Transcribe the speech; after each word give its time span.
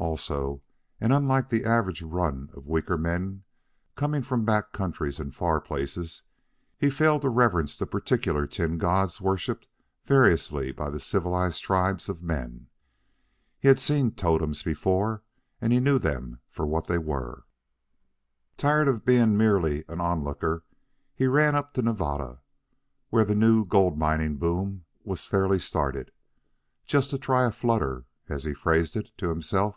Also, 0.00 0.62
and 0.98 1.12
unlike 1.12 1.50
the 1.50 1.66
average 1.66 2.00
run 2.00 2.48
of 2.54 2.66
weaker 2.66 2.96
men 2.96 3.44
coming 3.96 4.22
from 4.22 4.46
back 4.46 4.72
countries 4.72 5.20
and 5.20 5.34
far 5.34 5.60
places, 5.60 6.22
he 6.78 6.88
failed 6.88 7.20
to 7.20 7.28
reverence 7.28 7.76
the 7.78 7.84
particular 7.84 8.46
tin 8.46 8.78
gods 8.78 9.20
worshipped 9.20 9.68
variously 10.06 10.72
by 10.72 10.88
the 10.88 10.98
civilized 10.98 11.62
tribes 11.62 12.08
of 12.08 12.22
men. 12.22 12.68
He 13.58 13.68
had 13.68 13.78
seen 13.78 14.12
totems 14.12 14.62
before, 14.62 15.22
and 15.60 15.68
knew 15.70 15.98
them 15.98 16.40
for 16.48 16.66
what 16.66 16.86
they 16.86 16.96
were. 16.98 17.44
Tiring 18.56 18.88
of 18.88 19.04
being 19.04 19.36
merely 19.36 19.84
an 19.86 20.00
onlooker, 20.00 20.64
he 21.14 21.26
ran 21.26 21.54
up 21.54 21.74
to 21.74 21.82
Nevada, 21.82 22.40
where 23.10 23.26
the 23.26 23.34
new 23.34 23.66
gold 23.66 23.98
mining 23.98 24.38
boom 24.38 24.86
was 25.04 25.26
fairly 25.26 25.58
started 25.58 26.10
"just 26.86 27.10
to 27.10 27.18
try 27.18 27.44
a 27.44 27.52
flutter," 27.52 28.06
as 28.30 28.44
he 28.44 28.54
phrased 28.54 28.96
it 28.96 29.10
to 29.18 29.28
himself. 29.28 29.76